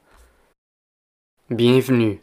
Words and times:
Bienvenue. 1.54 2.20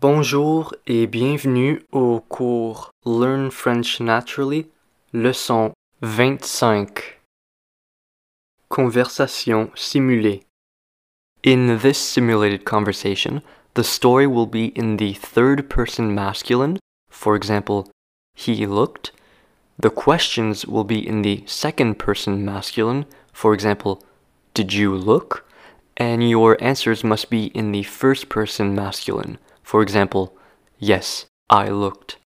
Bonjour 0.00 0.72
et 0.86 1.04
bienvenue 1.04 1.82
au 1.92 2.20
cours 2.20 2.90
Learn 3.04 3.50
French 3.50 4.00
Naturally, 4.00 4.70
leçon 5.12 5.74
25. 6.00 7.18
Conversation 8.70 9.70
simulée. 9.76 10.44
In 11.42 11.80
this 11.80 11.98
simulated 11.98 12.64
conversation, 12.64 13.42
the 13.78 13.84
story 13.84 14.26
will 14.26 14.46
be 14.46 14.76
in 14.76 14.96
the 14.96 15.12
third 15.12 15.70
person 15.70 16.12
masculine, 16.12 16.80
for 17.08 17.36
example, 17.36 17.88
he 18.34 18.66
looked. 18.66 19.12
The 19.78 19.88
questions 19.88 20.66
will 20.66 20.82
be 20.82 20.98
in 20.98 21.22
the 21.22 21.44
second 21.46 21.94
person 21.96 22.44
masculine, 22.44 23.06
for 23.32 23.54
example, 23.54 24.04
did 24.52 24.72
you 24.72 24.96
look? 24.96 25.48
And 25.96 26.28
your 26.28 26.60
answers 26.60 27.04
must 27.04 27.30
be 27.30 27.52
in 27.54 27.70
the 27.70 27.84
first 27.84 28.28
person 28.28 28.74
masculine, 28.74 29.38
for 29.62 29.80
example, 29.80 30.36
yes, 30.80 31.26
I 31.48 31.68
looked. 31.68 32.16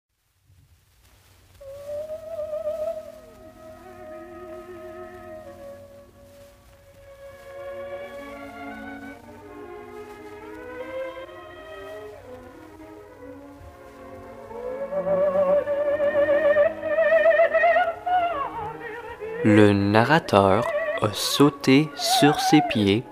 Narrateur 19.92 20.66
a 21.02 21.12
sauté 21.12 21.90
sur 21.96 22.40
ses 22.40 22.62
pieds 22.70 23.04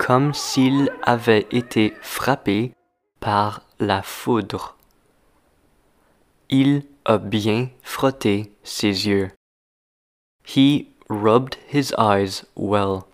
comme 0.00 0.34
s'il 0.34 0.90
avait 1.02 1.46
été 1.52 1.94
frappé 2.02 2.72
par 3.20 3.62
la 3.78 4.02
foudre. 4.02 4.76
Il 6.50 6.82
a 7.04 7.18
bien 7.18 7.70
frotté 7.82 8.52
ses 8.64 9.06
yeux. 9.06 9.30
He 10.44 10.88
rubbed 11.08 11.56
his 11.72 11.92
eyes 11.96 12.44
well. 12.56 13.04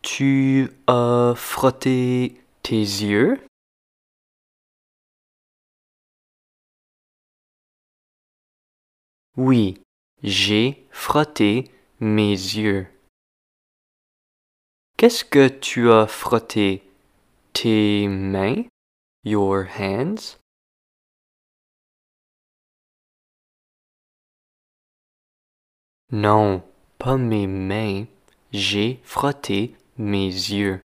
Tu 0.00 0.70
as 0.86 1.34
frotté 1.36 2.40
tes 2.62 2.80
yeux? 2.80 3.38
Oui, 9.36 9.80
j'ai 10.22 10.86
frotté 10.90 11.70
mes 12.00 12.32
yeux. 12.32 12.86
Qu'est-ce 14.96 15.24
que 15.24 15.48
tu 15.48 15.90
as 15.90 16.06
frotté? 16.06 16.82
Tes 17.52 18.06
mains? 18.08 18.64
Your 19.24 19.66
hands? 19.78 20.38
Non, 26.12 26.62
pas 26.98 27.16
mes 27.16 27.46
mains. 27.46 28.04
J'ai 28.52 29.00
frotté 29.04 29.76
mes 29.96 30.26
yeux. 30.26 30.80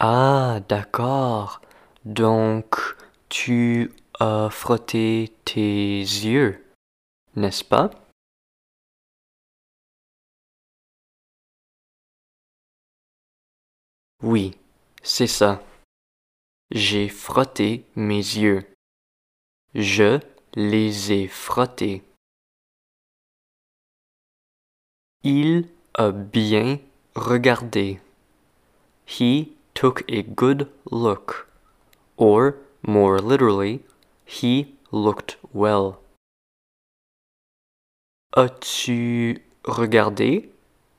Ah, 0.00 0.60
d'accord. 0.68 1.60
Donc, 2.04 2.76
tu 3.28 3.92
as 4.18 4.48
frotté 4.50 5.32
tes 5.44 6.00
yeux, 6.00 6.61
n'est-ce 7.36 7.64
pas? 7.64 7.90
Oui, 14.22 14.56
c'est 15.02 15.26
ça. 15.26 15.62
J'ai 16.70 17.08
frotté 17.08 17.84
mes 17.96 18.16
yeux. 18.16 18.64
Je 19.74 20.20
les 20.54 21.12
ai 21.12 21.28
frottés. 21.28 22.04
Il 25.24 25.68
a 25.94 26.10
bien 26.10 26.78
regardé. 27.14 28.00
He 29.06 29.52
took 29.74 30.04
a 30.10 30.22
good 30.22 30.68
look. 30.90 31.48
Or, 32.16 32.56
more 32.82 33.18
literally, 33.18 33.80
he 34.24 34.74
looked 34.90 35.38
well. 35.52 36.01
As-tu 38.34 39.44
regardé? 39.64 40.50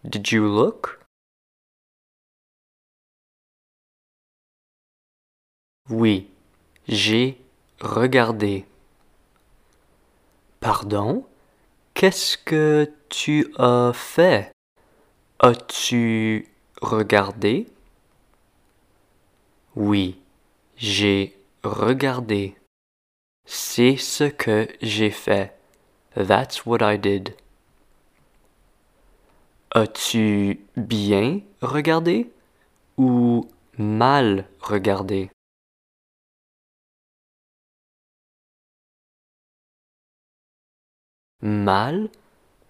Did 0.03 0.31
you 0.31 0.43
look? 0.43 0.99
Oui, 5.89 6.29
j'ai 6.87 7.41
regardé. 7.81 8.67
Pardon? 10.59 11.25
Qu'est-ce 11.95 12.37
que 12.37 12.93
tu 13.09 13.51
as 13.57 13.93
fait? 13.95 14.51
As-tu 15.39 16.47
regardé? 16.83 17.67
Oui, 19.75 20.21
j'ai 20.77 21.35
regardé. 21.63 22.55
C'est 23.47 23.97
ce 23.97 24.25
que 24.25 24.67
j'ai 24.83 25.09
fait. 25.09 25.57
That's 26.15 26.65
what 26.65 26.83
I 26.83 26.97
did. 26.97 27.35
As-tu 29.71 30.59
bien 30.77 31.41
regardé 31.61 32.31
ou 32.97 33.47
mal 33.79 34.45
regardé? 34.59 35.31
Mal? 41.41 42.09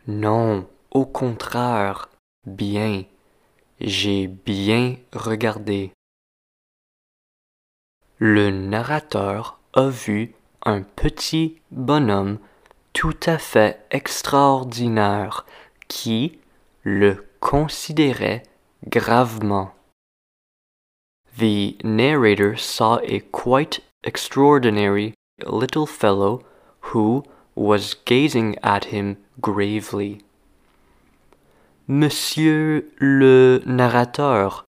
Non, 0.08 0.68
au 0.92 1.06
contraire, 1.06 2.10
bien. 2.46 3.04
J'ai 3.82 4.28
bien 4.28 4.96
regardé. 5.12 5.92
Le 8.18 8.50
narrateur 8.50 9.60
a 9.74 9.90
vu 9.90 10.34
un 10.66 10.82
petit 10.82 11.62
bonhomme 11.72 12.40
tout 12.94 13.20
à 13.26 13.38
fait 13.38 13.86
extraordinaire 13.92 15.46
qui 15.88 16.40
le 16.84 17.26
considérait 17.40 18.44
gravement. 18.88 19.74
The 21.38 21.76
narrator 21.84 22.58
saw 22.58 23.00
a 23.00 23.20
quite 23.32 23.82
extraordinary 24.04 25.14
little 25.46 25.88
fellow 25.88 26.44
who 26.94 27.24
was 27.56 27.96
gazing 28.06 28.56
at 28.62 28.86
him 28.86 29.18
gravely. 29.42 30.20
Monsieur 31.88 32.86
le 33.00 33.62
narrateur, 33.66 34.64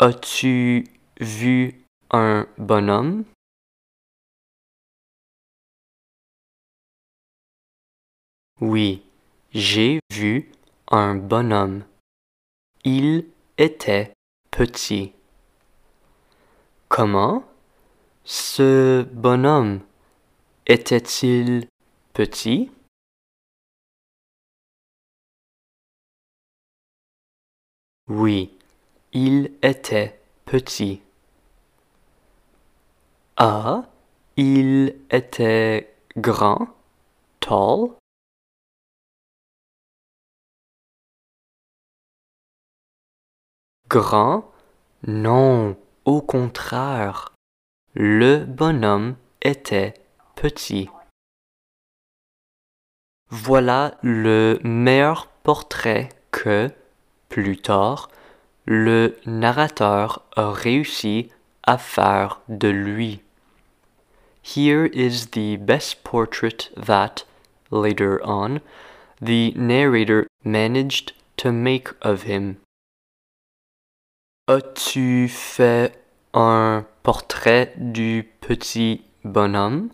as-tu 0.00 0.86
vu 1.20 1.84
un 2.10 2.46
bonhomme? 2.56 3.24
Oui, 8.60 9.04
j'ai 9.52 10.00
vu 10.10 10.50
un 10.88 11.14
bonhomme. 11.14 11.84
Il 12.84 13.26
était 13.56 14.12
petit. 14.50 15.12
Comment? 16.88 17.44
Ce 18.24 19.02
bonhomme 19.12 19.80
était-il 20.66 21.68
petit? 22.14 22.72
Oui, 28.08 28.58
il 29.12 29.52
était 29.62 30.18
petit. 30.46 31.00
Ah, 33.36 33.84
il 34.36 34.96
était 35.12 35.94
grand, 36.16 36.66
tall. 37.38 37.90
Grand? 43.88 44.44
Non, 45.06 45.74
au 46.04 46.20
contraire. 46.20 47.32
Le 47.94 48.44
bonhomme 48.44 49.16
était 49.40 49.94
petit. 50.36 50.90
Voilà 53.30 53.94
le 54.02 54.58
meilleur 54.62 55.28
portrait 55.42 56.10
que, 56.32 56.70
plus 57.30 57.56
tard, 57.56 58.10
le 58.66 59.16
narrateur 59.24 60.22
a 60.36 60.50
réussi 60.50 61.30
à 61.62 61.78
faire 61.78 62.42
de 62.50 62.68
lui. 62.68 63.22
Here 64.42 64.90
is 64.92 65.28
the 65.30 65.56
best 65.58 66.02
portrait 66.04 66.70
that, 66.76 67.24
later 67.70 68.20
on, 68.22 68.60
the 69.22 69.54
narrator 69.56 70.26
managed 70.44 71.14
to 71.38 71.52
make 71.52 71.88
of 72.02 72.24
him. 72.24 72.56
As-tu 74.50 75.28
fait 75.28 75.92
un 76.32 76.86
portrait 77.02 77.74
du 77.76 78.32
petit 78.40 79.04
bonhomme? 79.22 79.90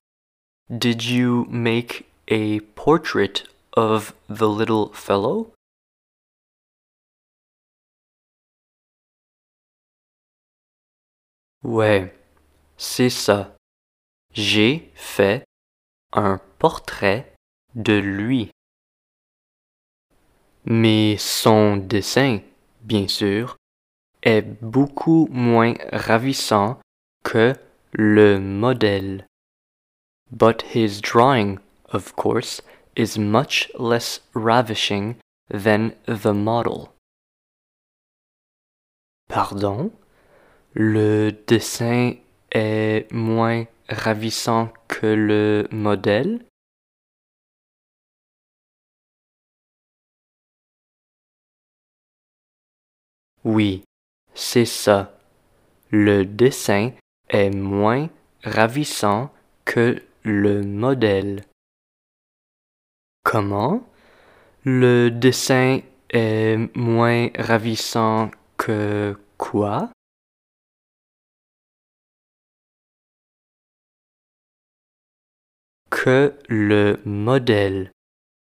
Did 0.71 1.03
you 1.03 1.45
make 1.51 2.05
a 2.31 2.61
portrait 2.77 3.43
of 3.77 4.15
the 4.29 4.47
little 4.47 4.91
fellow? 4.93 5.53
Ouais, 11.65 12.15
c'est 12.77 13.11
ça. 13.11 13.57
J'ai 14.35 14.93
fait 14.95 15.43
un 16.13 16.41
portrait 16.61 17.35
de 17.75 17.95
lui. 17.95 18.53
Mais 20.65 21.17
son 21.19 21.77
dessin, 21.77 22.39
bien 22.83 23.09
sûr, 23.09 23.57
est 24.25 24.43
beaucoup 24.63 25.29
moins 25.31 25.75
ravissant 25.93 26.81
que 27.23 27.55
le 27.93 28.39
modèle. 28.39 29.27
But 30.33 30.63
his 30.75 31.01
drawing, 31.01 31.61
of 31.93 32.17
course, 32.17 32.63
is 32.97 33.19
much 33.19 33.71
less 33.79 34.21
ravishing 34.35 35.17
than 35.49 35.93
the 36.07 36.33
model. 36.33 36.89
Pardon? 39.29 39.93
Le 40.73 41.31
dessin 41.47 42.15
est 42.51 43.07
moins 43.13 43.67
ravissant 43.89 44.73
que 44.89 45.07
le 45.07 45.69
modèle? 45.71 46.45
Oui, 53.45 53.85
c'est 54.35 54.65
ça. 54.65 55.19
Le 55.91 56.25
dessin 56.25 56.91
est 57.29 57.51
moins 57.51 58.09
ravissant 58.43 59.33
que 59.65 60.03
le 60.23 60.63
modèle. 60.63 61.45
Comment? 63.23 63.87
Le 64.65 65.11
dessin 65.11 65.81
est 66.11 66.57
moins 66.77 67.29
ravissant 67.39 68.31
que 68.57 69.17
quoi? 69.39 69.91
Que 75.91 76.35
le 76.49 77.01
modèle. 77.05 77.91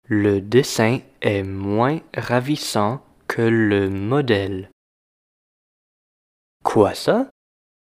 Le 0.04 0.40
dessin 0.40 1.00
est 1.22 1.42
moins 1.42 2.00
ravissant 2.16 3.04
que 3.26 3.42
le 3.42 3.90
modèle. 3.90 4.70
Quoi 6.70 6.94
ça? 6.94 7.30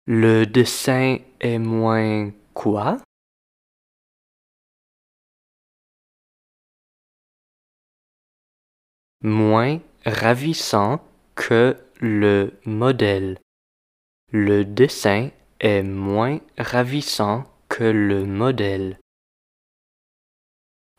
Le 0.05 0.43
dessin 0.43 1.19
est 1.39 1.59
moins 1.59 2.31
quoi? 2.53 2.97
Moins 9.21 9.79
ravissant 10.05 10.99
que 11.35 11.77
le 12.01 12.59
modèle. 12.65 13.39
Le 14.33 14.65
dessin 14.65 15.29
est 15.61 15.81
moins 15.81 16.41
ravissant 16.57 17.45
que 17.69 17.85
le 17.85 18.25
modèle. 18.25 18.99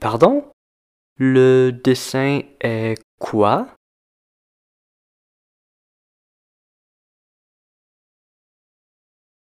Pardon? 0.00 0.50
Le 1.18 1.72
dessin 1.72 2.40
est 2.60 2.94
quoi? 3.20 3.68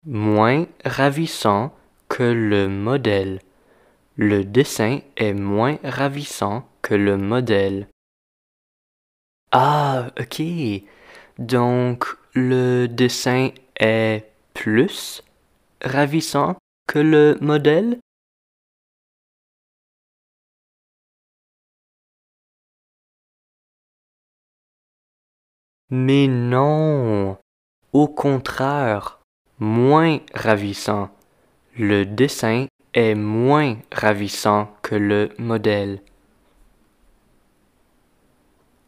Moins 0.07 0.67
ravissant 0.83 1.75
que 2.09 2.23
le 2.23 2.69
modèle. 2.69 3.41
Le 4.17 4.45
dessin 4.45 5.01
est 5.17 5.35
moins 5.35 5.79
ravissant 5.85 6.67
que 6.81 6.95
le 6.95 7.19
modèle. 7.19 7.87
Ah, 9.53 10.11
ok. 10.19 10.43
Donc, 11.39 12.07
le 12.35 12.87
dessin 12.87 13.51
est 13.79 14.31
plus 14.55 15.23
ravissant 15.83 16.57
que 16.87 16.99
le 16.99 17.37
modèle? 17.43 17.99
Mais 25.91 26.27
non, 26.27 27.37
au 27.93 28.09
contraire, 28.09 29.20
moins 29.61 30.19
ravissant. 30.35 31.11
Le 31.77 32.05
dessin 32.05 32.67
est 32.95 33.15
moins 33.15 33.77
ravissant 33.93 34.75
que 34.83 34.97
le 34.97 35.29
modèle. 35.39 36.03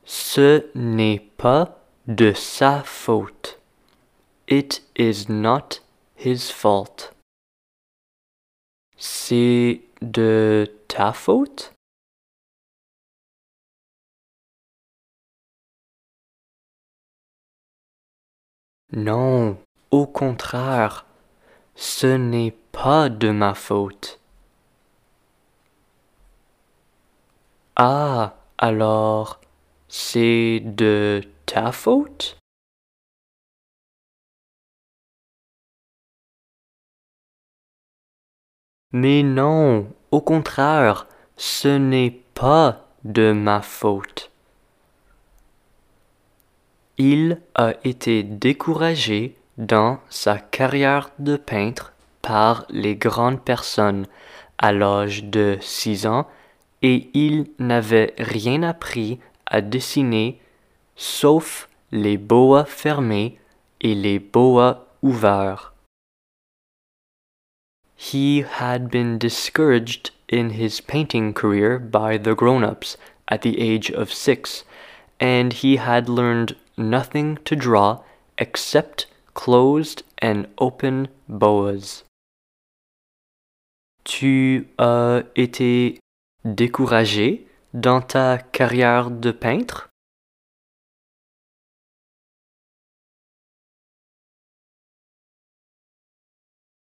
Ce 0.05 0.67
n'est 0.75 1.21
pas 1.37 1.79
de 2.09 2.33
sa 2.33 2.83
faute. 2.83 3.61
It 4.49 4.83
is 4.97 5.27
not 5.29 5.81
his 6.17 6.51
fault. 6.51 7.15
C'est 8.97 9.83
de 10.01 10.67
ta 10.89 11.13
faute? 11.13 11.73
Non, 18.95 19.57
au 19.93 20.07
contraire, 20.07 21.05
ce 21.77 22.07
n'est 22.07 22.57
pas 22.73 23.11
de 23.11 23.31
ma 23.31 23.55
faute. 23.55 24.21
Ah, 27.77 28.35
alors, 28.57 29.39
c'est 29.89 30.61
de 30.65 31.21
ta 31.45 31.73
faute? 31.73 32.39
Mais 38.93 39.23
non, 39.23 39.93
au 40.11 40.21
contraire, 40.23 41.07
ce 41.37 41.69
n'est 41.69 42.23
pas 42.35 42.87
de 43.05 43.33
ma 43.33 43.61
faute. 43.61 44.31
Il 46.97 47.41
a 47.55 47.75
été 47.85 48.23
découragé 48.23 49.37
dans 49.59 49.99
sa 50.09 50.39
carrière 50.39 51.11
de 51.19 51.37
peintre 51.37 51.93
par 52.23 52.65
les 52.71 52.97
grandes 52.97 53.43
personnes 53.43 54.07
à 54.59 54.73
l'âge 54.73 55.25
de 55.25 55.59
six 55.61 56.07
ans 56.07 56.27
et 56.83 57.11
il 57.15 57.47
n'avait 57.59 58.15
rien 58.19 58.63
appris 58.63 59.19
à 59.47 59.61
dessiner 59.61 60.41
sauf 60.97 61.69
les 61.91 62.17
boas 62.17 62.65
fermés 62.65 63.39
et 63.81 63.95
les 63.95 64.19
boas 64.19 64.87
ouverts. 65.03 65.73
He 67.97 68.45
had 68.59 68.89
been 68.91 69.19
discouraged 69.19 70.11
in 70.29 70.51
his 70.51 70.81
painting 70.81 71.33
career 71.33 71.79
by 71.79 72.19
the 72.19 72.35
grown-ups 72.35 72.97
at 73.29 73.43
the 73.43 73.61
age 73.61 73.93
of 73.93 74.13
six, 74.13 74.65
and 75.21 75.53
he 75.53 75.77
had 75.77 76.09
learned 76.09 76.57
nothing 76.77 77.39
to 77.45 77.55
draw 77.55 78.01
except 78.39 79.07
closed 79.35 80.05
and 80.23 80.45
open 80.59 81.09
boas. 81.29 82.05
Tu 84.05 84.69
as 84.79 85.23
été 85.37 86.01
découragé 86.45 87.47
dans 87.73 88.01
ta 88.01 88.39
carrière 88.39 89.11
de 89.11 89.31
peintre? 89.31 89.89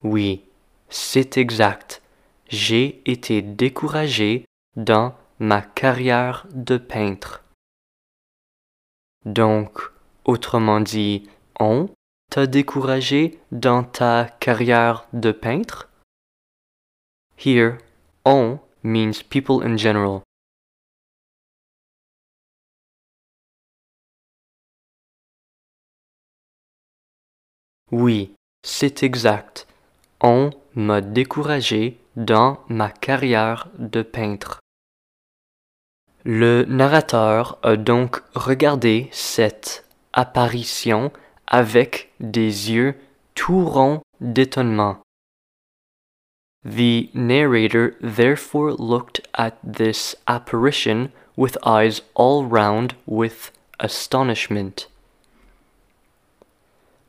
Oui, 0.02 0.44
c'est 0.88 1.36
exact. 1.36 2.02
J'ai 2.48 3.02
été 3.10 3.42
découragé 3.42 4.44
dans 4.76 5.14
ma 5.38 5.62
carrière 5.62 6.46
de 6.52 6.76
peintre. 6.76 7.44
Donc, 9.24 9.90
autrement 10.24 10.80
dit, 10.80 11.28
on 11.58 11.88
t'a 12.30 12.46
découragé 12.46 13.38
dans 13.52 13.82
ta 13.84 14.26
carrière 14.40 15.06
de 15.12 15.32
peintre? 15.32 15.88
Here, 17.38 17.78
on 18.24 18.58
means 18.82 19.22
people 19.28 19.62
in 19.62 19.76
general. 19.76 20.22
Oui, 27.92 28.34
c'est 28.62 29.02
exact. 29.02 29.66
On 30.20 30.50
m'a 30.74 31.00
découragé 31.00 32.00
dans 32.16 32.58
ma 32.68 32.90
carrière 32.90 33.68
de 33.78 34.02
peintre. 34.02 34.60
Le 36.24 36.64
narrateur 36.64 37.58
a 37.62 37.76
donc 37.76 38.22
regardé 38.34 39.08
cette 39.12 39.84
apparition 40.12 41.12
avec 41.46 42.10
des 42.20 42.72
yeux 42.72 42.94
tout 43.34 43.64
ronds 43.64 44.02
d'étonnement. 44.20 44.98
The 46.64 47.10
narrator 47.14 47.92
therefore 48.00 48.72
looked 48.72 49.20
at 49.34 49.52
this 49.62 50.16
apparition 50.26 51.12
with 51.36 51.56
eyes 51.64 52.02
all 52.14 52.44
round 52.44 52.94
with 53.06 53.52
astonishment. 53.78 54.88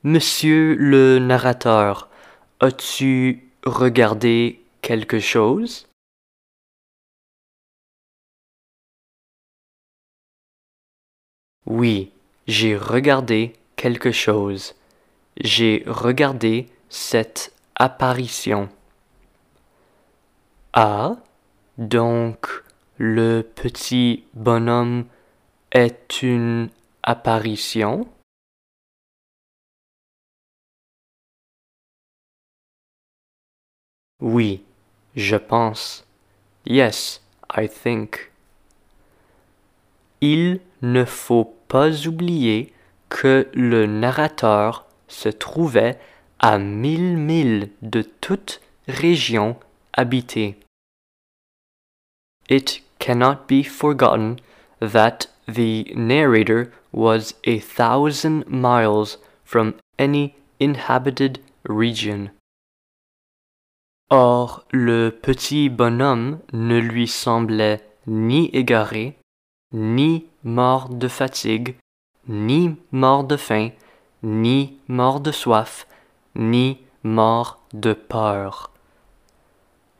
Monsieur 0.03 0.75
le 0.75 1.17
narrateur, 1.19 2.07
as-tu 2.59 3.49
regardé 3.65 4.61
quelque 4.81 5.19
chose? 5.19 5.87
Oui, 11.65 12.11
j'ai 12.47 12.77
regardé 12.77 13.55
quelque 13.77 14.11
chose. 14.11 14.75
J'ai 15.37 15.83
regardé 15.87 16.67
cette 16.89 17.53
apparition. 17.75 18.69
Ah, 20.73 21.15
donc 21.77 22.63
le 22.97 23.41
petit 23.43 24.25
bonhomme 24.33 25.05
est 25.71 26.21
une 26.21 26.69
apparition? 27.03 28.07
Oui, 34.19 34.63
je 35.15 35.35
pense. 35.35 36.05
Yes, 36.65 37.21
I 37.55 37.69
think. 37.69 38.31
Il 40.21 40.59
ne 40.81 41.05
faut 41.05 41.55
pas 41.67 42.07
oublier 42.07 42.73
que 43.09 43.47
le 43.53 43.85
narrateur 43.85 44.85
se 45.07 45.29
trouvait 45.29 45.99
à 46.39 46.57
mille 46.57 47.17
milles 47.17 47.69
de 47.81 48.01
toute 48.01 48.61
région 48.87 49.57
habitée. 49.93 50.57
It 52.49 52.83
cannot 52.99 53.47
be 53.47 53.63
forgotten 53.63 54.37
that 54.79 55.27
the 55.47 55.93
narrator 55.95 56.71
was 56.93 57.33
a 57.45 57.59
thousand 57.59 58.45
miles 58.47 59.19
from 59.43 59.73
any 59.97 60.35
inhabited 60.59 61.39
region. 61.67 62.31
Or, 64.09 64.65
le 64.71 65.09
petit 65.09 65.69
bonhomme 65.69 66.39
ne 66.53 66.79
lui 66.79 67.07
semblait 67.07 67.81
ni 68.05 68.49
égaré, 68.53 69.17
ni 69.73 70.25
mort 70.43 70.87
de 70.89 71.09
fatigue, 71.09 71.75
ni 72.27 72.77
mort 72.91 73.27
de 73.27 73.37
faim, 73.37 73.71
ni 74.21 74.79
mort 74.87 75.23
de 75.23 75.31
soif, 75.31 75.85
ni 76.35 76.85
mort 77.03 77.59
de 77.71 77.93
peur. 77.93 78.69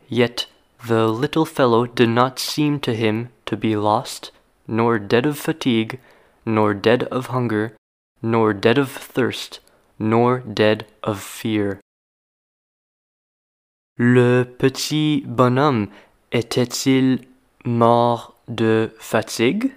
Yet 0.10 0.48
the 0.88 1.07
little 1.07 1.46
fellow 1.46 1.86
did 1.86 2.10
not 2.10 2.39
seem 2.39 2.79
to 2.81 2.93
him 2.93 3.29
to 3.46 3.57
be 3.57 3.75
lost, 3.75 4.31
nor 4.67 5.00
dead 5.00 5.25
of 5.25 5.38
fatigue, 5.38 6.00
nor 6.46 6.74
dead 6.74 7.03
of 7.05 7.27
hunger, 7.27 7.75
nor 8.22 8.53
dead 8.53 8.77
of 8.77 8.91
thirst, 8.91 9.60
nor 10.00 10.39
dead 10.39 10.86
of 11.03 11.22
fear. 11.22 11.79
Le 13.98 14.43
petit 14.43 15.24
bonhomme 15.25 15.88
était-il 16.31 17.25
mort 17.65 18.36
de 18.48 18.91
fatigue? 19.00 19.76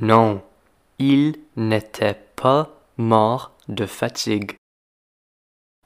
Non, 0.00 0.44
il 1.00 1.40
n'était 1.56 2.14
pas 2.36 2.70
mort 2.98 3.52
de 3.66 3.84
fatigue. 3.84 4.54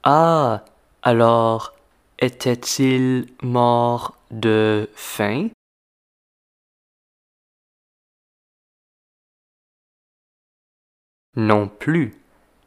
Ah, 0.02 0.66
alors 1.02 1.72
était-il 2.18 3.32
mort 3.42 4.18
de 4.30 4.90
faim? 4.94 5.48
Non 11.34 11.68
plus, 11.68 12.14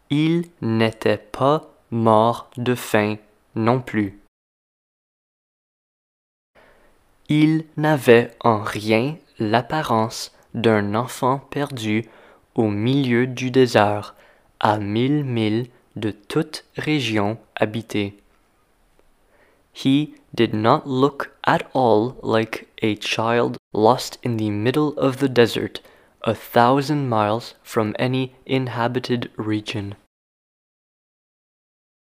il 0.10 0.50
n'était 0.62 1.20
pas 1.20 1.72
mort 1.92 2.50
de 2.58 2.74
faim 2.74 3.18
non 3.54 3.82
plus. 3.82 4.20
Il 7.30 7.66
n'avait 7.78 8.36
en 8.40 8.64
rien 8.64 9.18
l'apparence 9.38 10.35
d'un 10.56 10.96
enfant 10.96 11.38
perdu 11.38 12.06
au 12.56 12.70
milieu 12.70 13.28
du 13.28 13.52
désert, 13.52 14.16
à 14.60 14.80
mille 14.80 15.24
milles 15.24 15.68
de 15.96 16.12
toute 16.12 16.64
région 16.78 17.38
habitée. 17.56 18.18
He 19.74 20.16
did 20.34 20.54
not 20.54 20.84
look 20.86 21.32
at 21.44 21.64
all 21.74 22.16
like 22.24 22.68
a 22.82 22.96
child 22.96 23.58
lost 23.74 24.18
in 24.24 24.38
the 24.38 24.50
middle 24.50 24.94
of 24.98 25.18
the 25.18 25.28
desert, 25.28 25.82
a 26.24 26.34
thousand 26.34 27.10
miles 27.10 27.56
from 27.62 27.94
any 28.00 28.32
inhabited 28.48 29.30
region. 29.38 29.96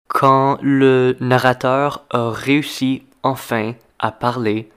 Quand 0.09 0.59
le 0.62 1.17
narrateur 1.21 2.05
a 2.11 2.31
réussi 2.31 3.03
enfin 3.25 3.75
à 3.99 4.12
parler, 4.12 4.71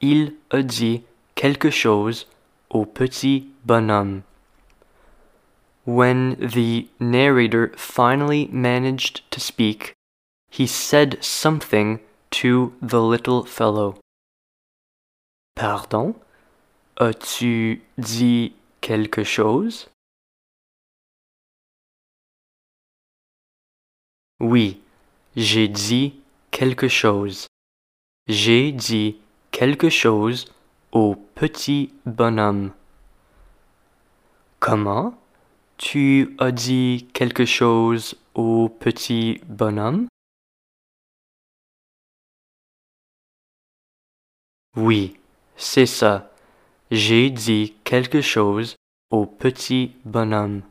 il 0.00 0.34
a 0.50 0.62
dit 0.62 1.02
quelque 1.34 1.70
chose 1.70 2.28
au 2.72 2.84
petit 2.84 3.48
bonhomme. 3.64 4.22
When 5.84 6.36
the 6.36 6.88
narrator 6.98 7.72
finally 7.76 8.48
managed 8.52 9.22
to 9.30 9.40
speak, 9.40 9.94
he 10.50 10.66
said 10.66 11.22
something 11.22 12.00
to 12.30 12.72
the 12.80 13.00
little 13.00 13.44
fellow. 13.44 13.98
Pardon? 15.54 16.14
As-tu 16.98 17.82
dit 17.98 18.52
quelque 18.80 19.24
chose? 19.24 19.88
Oui, 24.40 24.80
j'ai 25.36 25.68
dit 25.68 26.14
quelque 26.50 26.88
chose. 26.88 27.46
J'ai 28.28 28.72
dit 28.72 29.16
quelque 29.50 29.88
chose 29.88 30.52
au 30.92 31.16
petit 31.42 31.92
bonhomme. 32.06 32.70
Comment? 34.60 35.12
Tu 35.76 36.36
as 36.38 36.52
dit 36.52 37.08
quelque 37.14 37.44
chose 37.44 38.14
au 38.34 38.68
petit 38.68 39.40
bonhomme? 39.48 40.06
Oui, 44.76 45.18
c'est 45.56 45.86
ça. 45.86 46.30
J'ai 46.92 47.28
dit 47.28 47.74
quelque 47.82 48.20
chose 48.20 48.76
au 49.10 49.26
petit 49.26 49.96
bonhomme. 50.04 50.62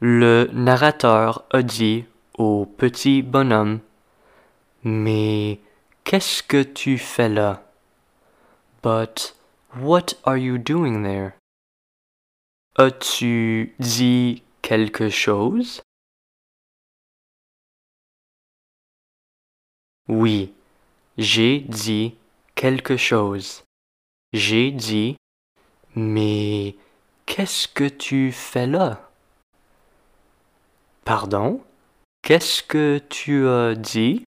Le 0.00 0.48
narrateur 0.54 1.44
a 1.50 1.60
dit 1.60 2.06
au 2.38 2.64
petit 2.64 3.20
bonhomme 3.20 3.80
Mais 4.82 5.60
qu'est-ce 6.04 6.42
que 6.42 6.62
tu 6.62 6.96
fais 6.96 7.28
là? 7.28 7.69
But 8.82 9.34
what 9.74 10.14
are 10.24 10.38
you 10.38 10.56
doing 10.58 11.02
there? 11.02 11.34
As-tu 12.76 13.74
dit 13.78 14.42
quelque 14.62 15.10
chose? 15.10 15.82
Oui, 20.08 20.54
j'ai 21.18 21.60
dit 21.60 22.16
quelque 22.54 22.96
chose. 22.96 23.64
J'ai 24.32 24.70
dit, 24.70 25.16
mais 25.94 26.74
qu'est-ce 27.26 27.68
que 27.68 27.84
tu 27.84 28.32
fais 28.32 28.66
là? 28.66 29.10
Pardon? 31.04 31.62
Qu'est-ce 32.22 32.62
que 32.62 33.00
tu 33.08 33.46
as 33.46 33.74
dit? 33.74 34.24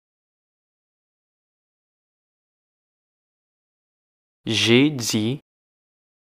J'ai 4.49 4.89
dit, 4.89 5.41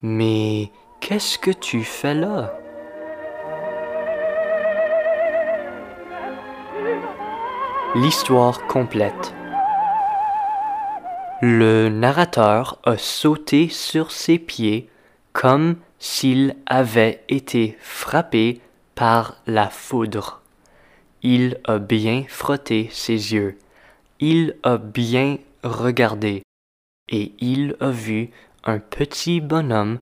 mais 0.03 0.71
qu'est-ce 1.01 1.39
que 1.39 1.51
tu 1.51 1.85
fais 1.85 2.13
là? 2.13 2.53
L'histoire 7.95 8.67
complète. 8.67 9.35
Le 11.41 11.89
narrateur 11.89 12.79
a 12.85 12.99
sauté 12.99 13.71
sur 13.71 14.13
ses 14.13 14.39
pieds 14.39 14.91
comme 15.33 15.77
s'il 15.99 16.57
avait 16.67 17.25
été 17.31 17.79
frappé 17.81 18.61
par 18.95 19.37
la 19.47 19.71
foudre. 19.71 20.43
Il 21.23 21.59
a 21.65 21.79
bien 21.79 22.25
frotté 22.29 22.91
ses 22.93 23.33
yeux, 23.33 23.57
il 24.19 24.57
a 24.63 24.77
bien 24.77 25.39
regardé, 25.65 26.43
et 27.11 27.33
il 27.39 27.77
a 27.81 27.91
vu 27.91 28.31
un 28.65 28.79
petit 28.79 29.41
bonhomme 29.41 29.99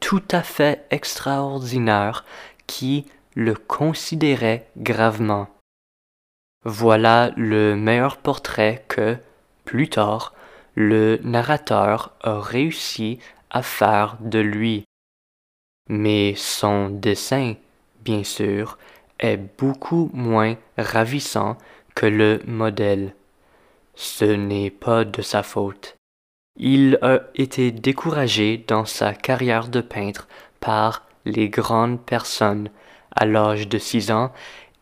tout 0.00 0.22
à 0.30 0.42
fait 0.42 0.86
extraordinaire 0.90 2.24
qui 2.66 3.06
le 3.34 3.54
considérait 3.54 4.68
gravement. 4.76 5.48
Voilà 6.64 7.32
le 7.36 7.74
meilleur 7.74 8.18
portrait 8.18 8.84
que, 8.88 9.16
plus 9.64 9.88
tard, 9.88 10.34
le 10.74 11.18
narrateur 11.22 12.14
a 12.20 12.40
réussi 12.40 13.18
à 13.50 13.62
faire 13.62 14.18
de 14.20 14.38
lui. 14.38 14.84
Mais 15.88 16.34
son 16.36 16.90
dessin, 16.90 17.54
bien 18.00 18.24
sûr, 18.24 18.78
est 19.18 19.38
beaucoup 19.58 20.10
moins 20.12 20.56
ravissant 20.76 21.56
que 21.94 22.06
le 22.06 22.40
modèle. 22.46 23.14
Ce 23.94 24.24
n'est 24.24 24.70
pas 24.70 25.04
de 25.04 25.22
sa 25.22 25.42
faute. 25.42 25.96
Il 26.62 26.98
a 27.00 27.20
été 27.36 27.72
découragé 27.72 28.62
dans 28.68 28.84
sa 28.84 29.14
carrière 29.14 29.68
de 29.68 29.80
peintre 29.80 30.28
par 30.60 31.06
les 31.24 31.48
grandes 31.48 31.98
personnes 31.98 32.68
à 33.16 33.24
l'âge 33.24 33.66
de 33.66 33.78
six 33.78 34.10
ans 34.10 34.30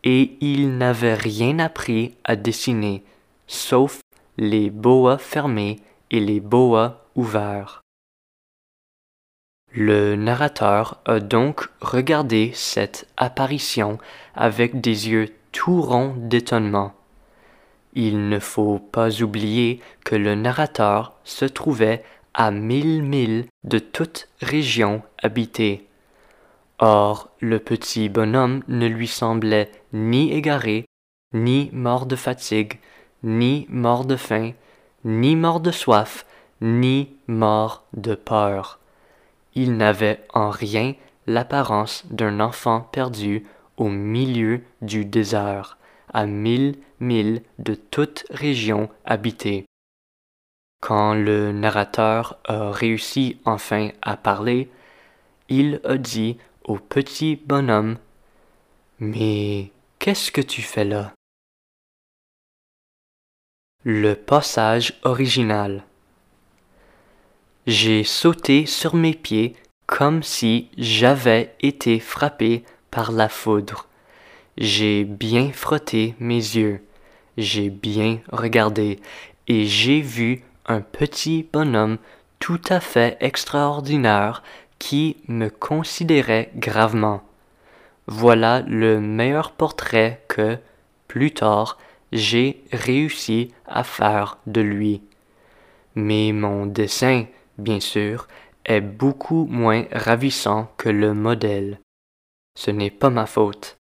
et 0.03 0.35
il 0.41 0.77
n'avait 0.77 1.13
rien 1.13 1.57
appris 1.57 2.15
à 2.25 2.35
dessiner, 2.35 3.01
sauf 3.47 4.01
les 4.37 4.69
boas 4.69 5.17
fermés 5.17 5.77
et 6.11 6.19
les 6.19 6.41
boas 6.41 7.05
ouverts. 7.15 7.81
Le 9.71 10.17
narrateur 10.17 10.99
a 11.05 11.21
donc 11.21 11.69
regardé 11.79 12.51
cette 12.55 13.07
apparition 13.15 13.99
avec 14.35 14.81
des 14.81 15.07
yeux 15.07 15.29
tout 15.53 15.81
ronds 15.81 16.13
d'étonnement. 16.17 16.98
Il 17.93 18.29
ne 18.29 18.39
faut 18.39 18.79
pas 18.79 19.21
oublier 19.21 19.79
que 20.05 20.15
le 20.15 20.35
narrateur 20.35 21.13
se 21.23 21.45
trouvait 21.45 22.03
à 22.33 22.51
mille 22.51 23.03
milles 23.03 23.45
de 23.63 23.79
toute 23.79 24.29
région 24.41 25.01
habitée. 25.21 25.87
Or, 26.77 27.29
le 27.39 27.59
petit 27.59 28.07
bonhomme 28.07 28.63
ne 28.67 28.87
lui 28.87 29.07
semblait 29.07 29.71
ni 29.91 30.31
égaré, 30.31 30.85
ni 31.33 31.69
mort 31.73 32.05
de 32.05 32.15
fatigue, 32.15 32.79
ni 33.23 33.65
mort 33.69 34.05
de 34.05 34.15
faim, 34.15 34.51
ni 35.03 35.35
mort 35.35 35.59
de 35.59 35.71
soif, 35.71 36.25
ni 36.61 37.09
mort 37.27 37.83
de 37.93 38.15
peur. 38.15 38.79
Il 39.55 39.75
n'avait 39.75 40.23
en 40.33 40.49
rien 40.49 40.93
l'apparence 41.27 42.05
d'un 42.09 42.39
enfant 42.39 42.81
perdu 42.81 43.45
au 43.77 43.89
milieu 43.89 44.61
du 44.81 45.05
désert, 45.05 45.77
à 46.13 46.25
mille 46.25 46.77
milles 46.99 47.41
de 47.57 47.75
toute 47.75 48.25
région 48.29 48.89
habitée. 49.05 49.65
Quand 50.81 51.13
le 51.13 51.51
narrateur 51.51 52.39
a 52.45 52.71
réussi 52.71 53.39
enfin 53.45 53.89
à 54.01 54.15
parler, 54.15 54.69
il 55.49 55.81
a 55.83 55.97
dit 55.97 56.37
au 56.63 56.77
petit 56.77 57.35
bonhomme 57.35 57.97
Mais 58.99 59.71
qu'est-ce 59.99 60.31
que 60.31 60.41
tu 60.41 60.61
fais 60.61 60.85
là 60.85 61.13
Le 63.83 64.13
passage 64.13 64.99
original 65.03 65.83
J'ai 67.67 68.03
sauté 68.03 68.65
sur 68.65 68.95
mes 68.95 69.13
pieds 69.13 69.55
comme 69.85 70.21
si 70.21 70.69
j'avais 70.77 71.55
été 71.61 71.99
frappé 71.99 72.63
par 72.91 73.11
la 73.11 73.27
foudre. 73.27 73.88
J'ai 74.59 75.05
bien 75.05 75.53
frotté 75.53 76.15
mes 76.19 76.35
yeux, 76.35 76.81
j'ai 77.37 77.69
bien 77.69 78.19
regardé, 78.29 78.99
et 79.47 79.65
j'ai 79.65 80.01
vu 80.01 80.43
un 80.65 80.81
petit 80.81 81.47
bonhomme 81.51 81.97
tout 82.39 82.59
à 82.67 82.81
fait 82.81 83.15
extraordinaire 83.21 84.43
qui 84.77 85.15
me 85.29 85.47
considérait 85.47 86.51
gravement. 86.57 87.21
Voilà 88.07 88.59
le 88.67 88.99
meilleur 88.99 89.53
portrait 89.53 90.25
que, 90.27 90.57
plus 91.07 91.31
tard, 91.31 91.77
j'ai 92.11 92.61
réussi 92.73 93.53
à 93.65 93.85
faire 93.85 94.39
de 94.45 94.59
lui. 94.59 95.01
Mais 95.95 96.33
mon 96.33 96.65
dessin, 96.65 97.27
bien 97.57 97.79
sûr, 97.79 98.27
est 98.65 98.81
beaucoup 98.81 99.45
moins 99.45 99.85
ravissant 99.93 100.69
que 100.75 100.89
le 100.89 101.13
modèle. 101.13 101.79
Ce 102.57 102.71
n'est 102.71 102.91
pas 102.91 103.09
ma 103.09 103.25
faute. 103.25 103.78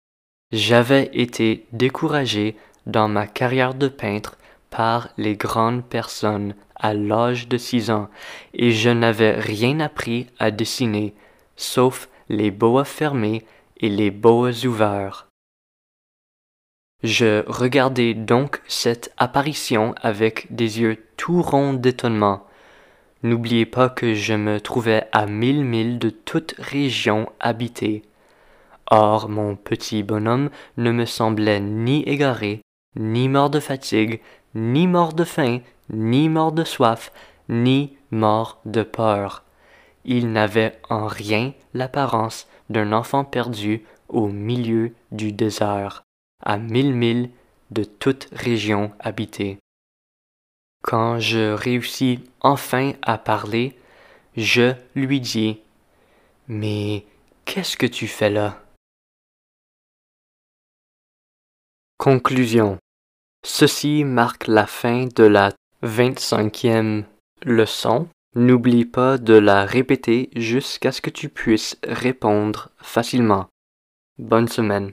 J'avais 0.53 1.09
été 1.13 1.65
découragé 1.71 2.55
dans 2.85 3.07
ma 3.07 3.25
carrière 3.25 3.73
de 3.73 3.87
peintre 3.87 4.37
par 4.69 5.09
les 5.17 5.35
grandes 5.35 5.83
personnes 5.83 6.53
à 6.75 6.93
l'âge 6.93 7.47
de 7.47 7.57
six 7.57 7.89
ans, 7.89 8.07
et 8.53 8.69
je 8.69 8.91
n'avais 8.91 9.31
rien 9.31 9.79
appris 9.79 10.27
à 10.37 10.51
dessiner, 10.51 11.15
sauf 11.55 12.07
les 12.29 12.51
boas 12.51 12.83
fermés 12.83 13.43
et 13.77 13.89
les 13.89 14.11
boas 14.11 14.63
ouverts. 14.63 15.27
Je 17.01 17.43
regardais 17.47 18.13
donc 18.13 18.61
cette 18.67 19.11
apparition 19.17 19.95
avec 20.03 20.53
des 20.53 20.81
yeux 20.81 21.03
tout 21.17 21.41
ronds 21.41 21.73
d'étonnement. 21.73 22.45
N'oubliez 23.23 23.65
pas 23.65 23.89
que 23.89 24.13
je 24.13 24.35
me 24.35 24.61
trouvais 24.61 25.07
à 25.13 25.25
mille 25.25 25.65
milles 25.65 25.97
de 25.97 26.11
toute 26.11 26.53
région 26.59 27.27
habitée. 27.39 28.03
Or 28.95 29.27
mon 29.27 29.55
petit 29.55 30.03
bonhomme 30.03 30.51
ne 30.77 30.91
me 30.91 31.05
semblait 31.05 31.59
ni 31.59 32.03
égaré, 32.03 32.61
ni 32.95 33.27
mort 33.27 33.49
de 33.49 33.59
fatigue, 33.59 34.21
ni 34.53 34.85
mort 34.85 35.13
de 35.13 35.23
faim, 35.23 35.61
ni 35.89 36.29
mort 36.29 36.51
de 36.51 36.63
soif, 36.63 37.11
ni 37.49 37.97
mort 38.11 38.61
de 38.65 38.83
peur. 38.83 39.45
Il 40.05 40.31
n'avait 40.31 40.79
en 40.91 41.07
rien 41.07 41.53
l'apparence 41.73 42.47
d'un 42.69 42.91
enfant 42.91 43.25
perdu 43.25 43.83
au 44.09 44.27
milieu 44.27 44.93
du 45.11 45.31
désert, 45.31 46.03
à 46.43 46.57
mille 46.59 46.93
milles 46.93 47.31
de 47.71 47.83
toute 47.83 48.27
région 48.31 48.91
habitée. 48.99 49.57
Quand 50.83 51.17
je 51.17 51.51
réussis 51.51 52.19
enfin 52.41 52.91
à 53.01 53.17
parler, 53.17 53.75
je 54.37 54.73
lui 54.93 55.19
dis 55.19 55.61
Mais 56.47 57.05
qu'est-ce 57.45 57.75
que 57.75 57.87
tu 57.87 58.05
fais 58.05 58.29
là? 58.29 58.62
Conclusion 61.97 62.77
Ceci 63.45 64.03
marque 64.03 64.47
la 64.47 64.65
fin 64.65 65.07
de 65.15 65.23
la 65.23 65.51
25e 65.83 67.03
leçon. 67.43 68.07
N'oublie 68.35 68.85
pas 68.85 69.17
de 69.17 69.35
la 69.35 69.65
répéter 69.65 70.29
jusqu'à 70.35 70.91
ce 70.91 71.01
que 71.01 71.09
tu 71.09 71.29
puisses 71.29 71.77
répondre 71.83 72.71
facilement. 72.77 73.47
Bonne 74.17 74.47
semaine. 74.47 74.91